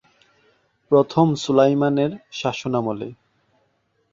প্রথম 0.91 1.27
সুলাইমানের 1.35 2.11
শাসনামলে। 2.31 3.09